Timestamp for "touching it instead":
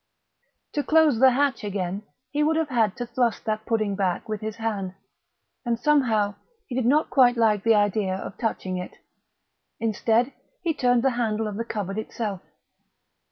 8.39-10.33